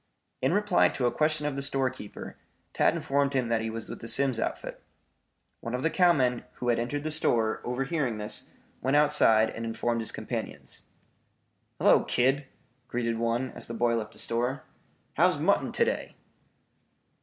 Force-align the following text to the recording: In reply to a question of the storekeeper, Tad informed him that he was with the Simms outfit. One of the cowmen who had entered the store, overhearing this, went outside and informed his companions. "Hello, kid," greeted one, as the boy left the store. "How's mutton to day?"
In 0.41 0.51
reply 0.51 0.89
to 0.89 1.05
a 1.05 1.11
question 1.11 1.45
of 1.45 1.55
the 1.55 1.61
storekeeper, 1.61 2.35
Tad 2.73 2.95
informed 2.95 3.33
him 3.33 3.49
that 3.49 3.61
he 3.61 3.69
was 3.69 3.87
with 3.87 4.01
the 4.01 4.07
Simms 4.07 4.39
outfit. 4.39 4.81
One 5.59 5.75
of 5.75 5.83
the 5.83 5.91
cowmen 5.91 6.43
who 6.53 6.69
had 6.69 6.79
entered 6.79 7.03
the 7.03 7.11
store, 7.11 7.61
overhearing 7.63 8.17
this, 8.17 8.49
went 8.81 8.95
outside 8.97 9.51
and 9.51 9.63
informed 9.63 10.01
his 10.01 10.11
companions. 10.11 10.85
"Hello, 11.77 12.03
kid," 12.03 12.47
greeted 12.87 13.19
one, 13.19 13.51
as 13.51 13.67
the 13.67 13.75
boy 13.75 13.93
left 13.95 14.13
the 14.13 14.17
store. 14.17 14.63
"How's 15.17 15.37
mutton 15.37 15.71
to 15.71 15.85
day?" 15.85 16.15